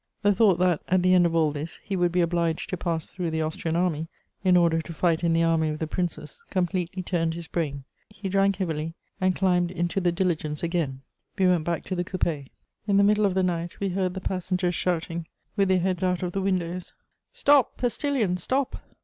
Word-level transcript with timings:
The 0.23 0.33
thought 0.33 0.57
that, 0.57 0.81
at 0.87 1.03
the 1.03 1.13
end 1.13 1.27
of 1.27 1.35
all 1.35 1.51
this, 1.51 1.77
he 1.83 1.95
would 1.95 2.11
be 2.11 2.21
obliged 2.21 2.71
to 2.71 2.75
pass 2.77 3.11
through 3.11 3.29
the 3.29 3.43
Austrian 3.43 3.75
Army, 3.75 4.07
in 4.43 4.57
order 4.57 4.81
to 4.81 4.93
fight 4.93 5.23
in 5.23 5.31
the 5.33 5.43
Army 5.43 5.69
of 5.69 5.77
the 5.77 5.85
Princes, 5.85 6.39
completely 6.49 7.03
turned 7.03 7.35
his 7.35 7.45
brain. 7.45 7.83
He 8.09 8.27
drank 8.27 8.55
heavily 8.55 8.95
and 9.21 9.35
climbed 9.35 9.69
into 9.69 10.01
the 10.01 10.11
diligence 10.11 10.63
again; 10.63 11.03
we 11.37 11.45
went 11.45 11.65
back 11.65 11.83
to 11.83 11.93
the 11.95 12.03
coupé. 12.03 12.47
In 12.87 12.97
the 12.97 13.03
middle 13.03 13.27
of 13.27 13.35
the 13.35 13.43
night 13.43 13.79
we 13.79 13.89
heard 13.89 14.15
the 14.15 14.21
passengers 14.21 14.73
shouting, 14.73 15.27
with 15.55 15.67
their 15.69 15.77
heads 15.77 16.01
out 16.01 16.23
of 16.23 16.31
the 16.31 16.41
windows: 16.41 16.93
"Stop, 17.31 17.77
postilion, 17.77 18.37
stop!" 18.37 18.81